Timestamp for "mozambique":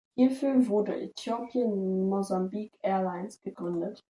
2.09-2.73